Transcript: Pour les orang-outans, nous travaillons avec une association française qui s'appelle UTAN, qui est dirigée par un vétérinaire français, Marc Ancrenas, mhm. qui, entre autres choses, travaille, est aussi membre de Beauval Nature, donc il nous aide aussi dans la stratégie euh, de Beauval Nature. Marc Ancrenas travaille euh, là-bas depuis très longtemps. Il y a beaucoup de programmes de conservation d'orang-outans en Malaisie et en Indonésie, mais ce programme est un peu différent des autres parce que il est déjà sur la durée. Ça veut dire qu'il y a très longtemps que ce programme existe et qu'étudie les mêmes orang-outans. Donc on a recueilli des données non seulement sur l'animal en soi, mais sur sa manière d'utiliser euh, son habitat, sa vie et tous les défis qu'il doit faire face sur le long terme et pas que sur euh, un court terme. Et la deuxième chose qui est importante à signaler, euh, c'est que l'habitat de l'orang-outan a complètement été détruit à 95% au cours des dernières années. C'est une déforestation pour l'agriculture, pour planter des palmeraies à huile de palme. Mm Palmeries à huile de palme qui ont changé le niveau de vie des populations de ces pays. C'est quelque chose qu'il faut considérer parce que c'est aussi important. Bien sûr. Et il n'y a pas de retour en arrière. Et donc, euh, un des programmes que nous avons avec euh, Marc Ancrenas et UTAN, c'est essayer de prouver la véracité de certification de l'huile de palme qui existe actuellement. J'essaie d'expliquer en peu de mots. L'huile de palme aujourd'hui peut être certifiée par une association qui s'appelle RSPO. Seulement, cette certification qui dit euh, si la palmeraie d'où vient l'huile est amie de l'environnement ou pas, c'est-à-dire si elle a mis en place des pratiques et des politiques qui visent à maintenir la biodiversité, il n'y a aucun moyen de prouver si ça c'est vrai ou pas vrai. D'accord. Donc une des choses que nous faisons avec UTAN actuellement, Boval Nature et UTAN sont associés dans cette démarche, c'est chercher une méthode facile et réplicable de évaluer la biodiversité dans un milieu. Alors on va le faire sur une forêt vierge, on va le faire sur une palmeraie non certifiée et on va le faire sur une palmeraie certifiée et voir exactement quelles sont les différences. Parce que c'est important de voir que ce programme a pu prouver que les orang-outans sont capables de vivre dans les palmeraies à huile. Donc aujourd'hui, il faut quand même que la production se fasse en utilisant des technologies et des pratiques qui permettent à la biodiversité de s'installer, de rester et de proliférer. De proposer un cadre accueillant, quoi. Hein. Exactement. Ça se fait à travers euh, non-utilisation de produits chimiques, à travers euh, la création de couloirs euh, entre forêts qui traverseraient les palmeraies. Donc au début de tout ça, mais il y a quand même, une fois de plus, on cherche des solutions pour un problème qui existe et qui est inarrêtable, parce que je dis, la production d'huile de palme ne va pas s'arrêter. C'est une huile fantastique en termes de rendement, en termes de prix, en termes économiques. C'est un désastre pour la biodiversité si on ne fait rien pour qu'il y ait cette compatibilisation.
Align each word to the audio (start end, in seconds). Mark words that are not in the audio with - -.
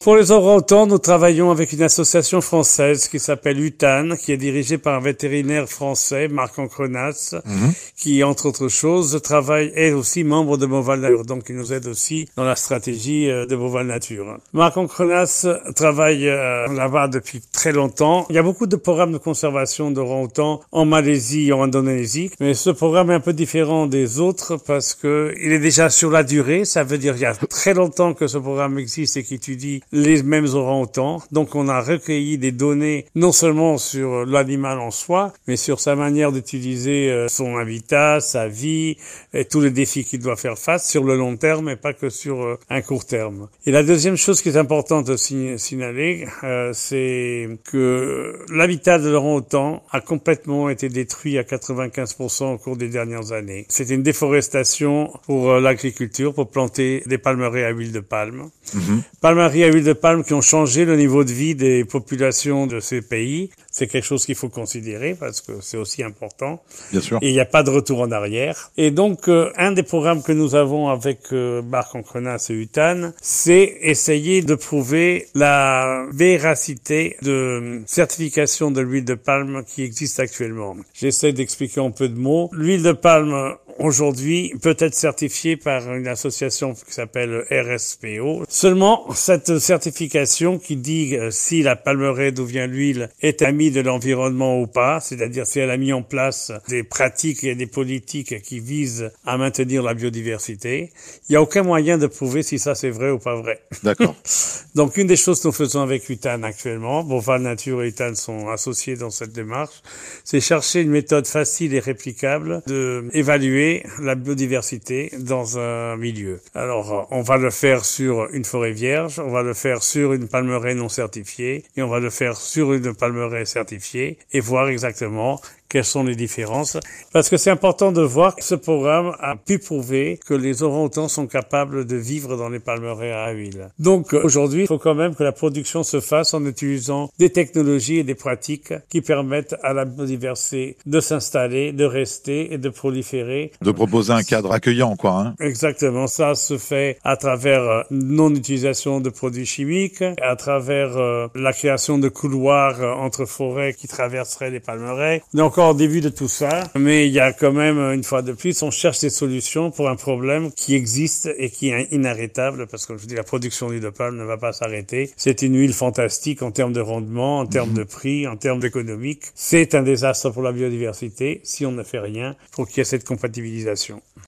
Pour 0.00 0.14
les 0.14 0.30
orang-outans, 0.30 0.86
nous 0.86 0.98
travaillons 0.98 1.50
avec 1.50 1.72
une 1.72 1.82
association 1.82 2.40
française 2.40 3.08
qui 3.08 3.18
s'appelle 3.18 3.58
UTAN, 3.58 4.10
qui 4.14 4.30
est 4.30 4.36
dirigée 4.36 4.78
par 4.78 4.94
un 4.94 5.00
vétérinaire 5.00 5.68
français, 5.68 6.28
Marc 6.28 6.56
Ancrenas, 6.56 7.34
mhm. 7.44 7.72
qui, 7.96 8.22
entre 8.22 8.46
autres 8.46 8.68
choses, 8.68 9.20
travaille, 9.24 9.72
est 9.74 9.90
aussi 9.90 10.22
membre 10.22 10.56
de 10.56 10.66
Beauval 10.66 11.00
Nature, 11.00 11.24
donc 11.24 11.46
il 11.48 11.56
nous 11.56 11.72
aide 11.72 11.88
aussi 11.88 12.28
dans 12.36 12.44
la 12.44 12.54
stratégie 12.54 13.28
euh, 13.28 13.44
de 13.44 13.56
Beauval 13.56 13.88
Nature. 13.88 14.38
Marc 14.52 14.76
Ancrenas 14.76 15.48
travaille 15.74 16.28
euh, 16.28 16.68
là-bas 16.68 17.08
depuis 17.08 17.40
très 17.52 17.72
longtemps. 17.72 18.24
Il 18.30 18.36
y 18.36 18.38
a 18.38 18.44
beaucoup 18.44 18.68
de 18.68 18.76
programmes 18.76 19.12
de 19.12 19.18
conservation 19.18 19.90
d'orang-outans 19.90 20.60
en 20.70 20.84
Malaisie 20.84 21.48
et 21.48 21.52
en 21.52 21.62
Indonésie, 21.64 22.30
mais 22.38 22.54
ce 22.54 22.70
programme 22.70 23.10
est 23.10 23.14
un 23.14 23.20
peu 23.20 23.32
différent 23.32 23.88
des 23.88 24.20
autres 24.20 24.58
parce 24.64 24.94
que 24.94 25.34
il 25.42 25.50
est 25.50 25.58
déjà 25.58 25.90
sur 25.90 26.12
la 26.12 26.22
durée. 26.22 26.64
Ça 26.64 26.84
veut 26.84 26.98
dire 26.98 27.14
qu'il 27.14 27.22
y 27.22 27.26
a 27.26 27.34
très 27.34 27.74
longtemps 27.74 28.14
que 28.14 28.28
ce 28.28 28.38
programme 28.38 28.78
existe 28.78 29.16
et 29.16 29.24
qu'étudie 29.24 29.82
les 29.92 30.22
mêmes 30.22 30.46
orang-outans. 30.54 31.22
Donc 31.32 31.54
on 31.54 31.68
a 31.68 31.80
recueilli 31.80 32.38
des 32.38 32.52
données 32.52 33.06
non 33.14 33.32
seulement 33.32 33.78
sur 33.78 34.26
l'animal 34.26 34.78
en 34.78 34.90
soi, 34.90 35.32
mais 35.46 35.56
sur 35.56 35.80
sa 35.80 35.96
manière 35.96 36.32
d'utiliser 36.32 37.10
euh, 37.10 37.28
son 37.28 37.56
habitat, 37.56 38.20
sa 38.20 38.48
vie 38.48 38.96
et 39.32 39.44
tous 39.44 39.60
les 39.60 39.70
défis 39.70 40.04
qu'il 40.04 40.20
doit 40.20 40.36
faire 40.36 40.58
face 40.58 40.88
sur 40.88 41.04
le 41.04 41.16
long 41.16 41.36
terme 41.36 41.68
et 41.68 41.76
pas 41.76 41.92
que 41.92 42.10
sur 42.10 42.42
euh, 42.42 42.58
un 42.70 42.82
court 42.82 43.04
terme. 43.04 43.48
Et 43.66 43.70
la 43.70 43.82
deuxième 43.82 44.16
chose 44.16 44.42
qui 44.42 44.48
est 44.48 44.56
importante 44.56 45.08
à 45.08 45.16
signaler, 45.16 46.26
euh, 46.44 46.72
c'est 46.74 47.48
que 47.64 48.38
l'habitat 48.50 48.98
de 48.98 49.08
l'orang-outan 49.08 49.82
a 49.90 50.00
complètement 50.00 50.68
été 50.68 50.88
détruit 50.88 51.38
à 51.38 51.42
95% 51.42 52.54
au 52.54 52.58
cours 52.58 52.76
des 52.76 52.88
dernières 52.88 53.32
années. 53.32 53.66
C'est 53.68 53.90
une 53.90 54.02
déforestation 54.02 55.12
pour 55.26 55.54
l'agriculture, 55.54 56.34
pour 56.34 56.50
planter 56.50 57.02
des 57.06 57.18
palmeraies 57.18 57.64
à 57.64 57.70
huile 57.70 57.92
de 57.92 58.00
palme. 58.00 58.50
Mm 58.74 58.98
Palmeries 59.20 59.64
à 59.64 59.66
huile 59.66 59.84
de 59.84 59.94
palme 59.94 60.22
qui 60.22 60.32
ont 60.32 60.40
changé 60.40 60.84
le 60.84 60.96
niveau 60.96 61.24
de 61.24 61.32
vie 61.32 61.56
des 61.56 61.84
populations 61.84 62.68
de 62.68 62.78
ces 62.78 63.02
pays. 63.02 63.50
C'est 63.68 63.88
quelque 63.88 64.04
chose 64.04 64.24
qu'il 64.24 64.36
faut 64.36 64.48
considérer 64.48 65.16
parce 65.18 65.40
que 65.40 65.54
c'est 65.60 65.76
aussi 65.76 66.04
important. 66.04 66.62
Bien 66.92 67.00
sûr. 67.00 67.18
Et 67.20 67.30
il 67.30 67.32
n'y 67.32 67.40
a 67.40 67.44
pas 67.44 67.64
de 67.64 67.70
retour 67.70 68.00
en 68.00 68.12
arrière. 68.12 68.70
Et 68.76 68.92
donc, 68.92 69.28
euh, 69.28 69.50
un 69.56 69.72
des 69.72 69.82
programmes 69.82 70.22
que 70.22 70.30
nous 70.30 70.54
avons 70.54 70.88
avec 70.88 71.32
euh, 71.32 71.62
Marc 71.62 71.96
Ancrenas 71.96 72.46
et 72.50 72.54
UTAN, 72.54 73.12
c'est 73.20 73.78
essayer 73.80 74.42
de 74.42 74.54
prouver 74.54 75.26
la 75.34 76.06
véracité 76.12 77.16
de 77.22 77.82
certification 77.86 78.70
de 78.70 78.80
l'huile 78.80 79.04
de 79.04 79.14
palme 79.14 79.64
qui 79.64 79.82
existe 79.82 80.20
actuellement. 80.20 80.76
J'essaie 80.94 81.32
d'expliquer 81.32 81.80
en 81.80 81.90
peu 81.90 82.08
de 82.08 82.18
mots. 82.18 82.50
L'huile 82.52 82.84
de 82.84 82.92
palme 82.92 83.56
aujourd'hui 83.78 84.54
peut 84.60 84.76
être 84.78 84.94
certifiée 84.94 85.56
par 85.56 85.94
une 85.94 86.08
association 86.08 86.74
qui 86.74 86.92
s'appelle 86.92 87.44
RSPO. 87.50 88.44
Seulement, 88.48 89.06
cette 89.14 89.58
certification 89.58 90.58
qui 90.58 90.76
dit 90.76 91.16
euh, 91.16 91.30
si 91.30 91.62
la 91.62 91.76
palmeraie 91.76 92.32
d'où 92.32 92.44
vient 92.44 92.66
l'huile 92.66 93.08
est 93.20 93.42
amie 93.42 93.70
de 93.70 93.80
l'environnement 93.80 94.60
ou 94.60 94.66
pas, 94.66 95.00
c'est-à-dire 95.00 95.46
si 95.46 95.60
elle 95.60 95.70
a 95.70 95.76
mis 95.76 95.92
en 95.92 96.02
place 96.02 96.52
des 96.68 96.82
pratiques 96.82 97.44
et 97.44 97.54
des 97.54 97.66
politiques 97.66 98.42
qui 98.42 98.60
visent 98.60 99.10
à 99.24 99.38
maintenir 99.38 99.82
la 99.82 99.94
biodiversité, 99.94 100.92
il 101.28 101.32
n'y 101.32 101.36
a 101.36 101.42
aucun 101.42 101.62
moyen 101.62 101.98
de 101.98 102.06
prouver 102.06 102.42
si 102.42 102.58
ça 102.58 102.74
c'est 102.74 102.90
vrai 102.90 103.10
ou 103.10 103.18
pas 103.18 103.36
vrai. 103.36 103.60
D'accord. 103.82 104.14
Donc 104.74 104.96
une 104.96 105.06
des 105.06 105.16
choses 105.16 105.40
que 105.40 105.48
nous 105.48 105.52
faisons 105.52 105.82
avec 105.82 106.08
UTAN 106.08 106.42
actuellement, 106.42 107.02
Boval 107.04 107.42
Nature 107.42 107.82
et 107.82 107.88
UTAN 107.88 108.14
sont 108.14 108.48
associés 108.48 108.96
dans 108.96 109.10
cette 109.10 109.32
démarche, 109.32 109.82
c'est 110.24 110.40
chercher 110.40 110.82
une 110.82 110.90
méthode 110.90 111.26
facile 111.26 111.74
et 111.74 111.80
réplicable 111.80 112.62
de 112.66 113.04
évaluer 113.12 113.67
la 114.00 114.14
biodiversité 114.14 115.10
dans 115.18 115.58
un 115.58 115.96
milieu. 115.96 116.40
Alors 116.54 117.08
on 117.10 117.22
va 117.22 117.36
le 117.36 117.50
faire 117.50 117.84
sur 117.84 118.28
une 118.32 118.44
forêt 118.44 118.72
vierge, 118.72 119.18
on 119.18 119.30
va 119.30 119.42
le 119.42 119.54
faire 119.54 119.82
sur 119.82 120.12
une 120.12 120.28
palmeraie 120.28 120.74
non 120.74 120.88
certifiée 120.88 121.64
et 121.76 121.82
on 121.82 121.88
va 121.88 122.00
le 122.00 122.10
faire 122.10 122.36
sur 122.36 122.72
une 122.72 122.94
palmeraie 122.94 123.44
certifiée 123.44 124.18
et 124.32 124.40
voir 124.40 124.68
exactement 124.68 125.40
quelles 125.68 125.84
sont 125.84 126.04
les 126.04 126.14
différences. 126.14 126.78
Parce 127.12 127.28
que 127.28 127.36
c'est 127.36 127.50
important 127.50 127.92
de 127.92 128.02
voir 128.02 128.36
que 128.36 128.44
ce 128.44 128.54
programme 128.54 129.14
a 129.20 129.36
pu 129.36 129.58
prouver 129.58 130.18
que 130.26 130.34
les 130.34 130.62
orang-outans 130.62 131.08
sont 131.08 131.26
capables 131.26 131.86
de 131.86 131.96
vivre 131.96 132.36
dans 132.36 132.48
les 132.48 132.58
palmeraies 132.58 133.12
à 133.12 133.30
huile. 133.32 133.68
Donc 133.78 134.12
aujourd'hui, 134.12 134.62
il 134.62 134.66
faut 134.66 134.78
quand 134.78 134.94
même 134.94 135.14
que 135.14 135.22
la 135.22 135.32
production 135.32 135.82
se 135.82 136.00
fasse 136.00 136.34
en 136.34 136.44
utilisant 136.46 137.10
des 137.18 137.30
technologies 137.30 137.98
et 137.98 138.04
des 138.04 138.14
pratiques 138.14 138.72
qui 138.88 139.00
permettent 139.00 139.56
à 139.62 139.72
la 139.72 139.84
biodiversité 139.84 140.76
de 140.86 141.00
s'installer, 141.00 141.72
de 141.72 141.84
rester 141.84 142.52
et 142.52 142.58
de 142.58 142.68
proliférer. 142.68 143.52
De 143.62 143.72
proposer 143.72 144.12
un 144.12 144.22
cadre 144.22 144.52
accueillant, 144.52 144.96
quoi. 144.96 145.12
Hein. 145.20 145.34
Exactement. 145.40 146.06
Ça 146.06 146.34
se 146.34 146.58
fait 146.58 146.98
à 147.04 147.16
travers 147.16 147.62
euh, 147.62 147.82
non-utilisation 147.90 149.00
de 149.00 149.10
produits 149.10 149.46
chimiques, 149.46 150.02
à 150.22 150.36
travers 150.36 150.96
euh, 150.96 151.26
la 151.34 151.52
création 151.52 151.98
de 151.98 152.08
couloirs 152.08 152.80
euh, 152.80 152.92
entre 152.92 153.24
forêts 153.24 153.74
qui 153.74 153.88
traverseraient 153.88 154.50
les 154.50 154.60
palmeraies. 154.60 155.22
Donc 155.34 155.57
au 155.66 155.74
début 155.74 156.00
de 156.00 156.08
tout 156.08 156.28
ça, 156.28 156.70
mais 156.76 157.06
il 157.06 157.12
y 157.12 157.20
a 157.20 157.32
quand 157.32 157.52
même, 157.52 157.78
une 157.78 158.04
fois 158.04 158.22
de 158.22 158.32
plus, 158.32 158.62
on 158.62 158.70
cherche 158.70 159.00
des 159.00 159.10
solutions 159.10 159.70
pour 159.70 159.88
un 159.88 159.96
problème 159.96 160.52
qui 160.52 160.74
existe 160.74 161.28
et 161.36 161.50
qui 161.50 161.70
est 161.70 161.88
inarrêtable, 161.90 162.66
parce 162.66 162.86
que 162.86 162.96
je 162.96 163.06
dis, 163.06 163.14
la 163.14 163.24
production 163.24 163.68
d'huile 163.68 163.82
de 163.82 163.90
palme 163.90 164.16
ne 164.16 164.24
va 164.24 164.36
pas 164.36 164.52
s'arrêter. 164.52 165.10
C'est 165.16 165.42
une 165.42 165.56
huile 165.56 165.72
fantastique 165.72 166.42
en 166.42 166.52
termes 166.52 166.72
de 166.72 166.80
rendement, 166.80 167.40
en 167.40 167.46
termes 167.46 167.72
de 167.72 167.82
prix, 167.82 168.26
en 168.26 168.36
termes 168.36 168.64
économiques. 168.64 169.24
C'est 169.34 169.74
un 169.74 169.82
désastre 169.82 170.30
pour 170.30 170.42
la 170.42 170.52
biodiversité 170.52 171.40
si 171.42 171.66
on 171.66 171.72
ne 171.72 171.82
fait 171.82 171.98
rien 171.98 172.36
pour 172.52 172.68
qu'il 172.68 172.78
y 172.78 172.80
ait 172.82 172.84
cette 172.84 173.04
compatibilisation. 173.04 174.00